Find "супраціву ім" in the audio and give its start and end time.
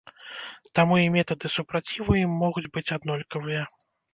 1.57-2.33